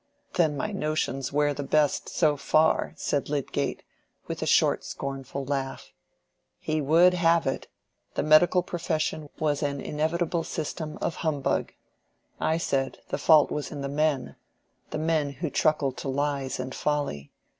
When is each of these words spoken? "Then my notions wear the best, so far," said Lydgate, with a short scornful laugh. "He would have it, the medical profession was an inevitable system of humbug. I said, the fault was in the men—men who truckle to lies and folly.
"Then 0.33 0.57
my 0.57 0.71
notions 0.71 1.31
wear 1.31 1.53
the 1.53 1.61
best, 1.61 2.09
so 2.09 2.35
far," 2.35 2.93
said 2.95 3.29
Lydgate, 3.29 3.83
with 4.25 4.41
a 4.41 4.47
short 4.47 4.83
scornful 4.83 5.45
laugh. 5.45 5.93
"He 6.59 6.81
would 6.81 7.13
have 7.13 7.45
it, 7.45 7.67
the 8.15 8.23
medical 8.23 8.63
profession 8.63 9.29
was 9.37 9.61
an 9.61 9.79
inevitable 9.79 10.43
system 10.43 10.97
of 11.03 11.17
humbug. 11.17 11.73
I 12.39 12.57
said, 12.57 12.97
the 13.09 13.19
fault 13.19 13.51
was 13.51 13.69
in 13.71 13.81
the 13.81 13.89
men—men 13.89 15.29
who 15.33 15.51
truckle 15.51 15.91
to 15.91 16.09
lies 16.09 16.59
and 16.59 16.73
folly. 16.73 17.31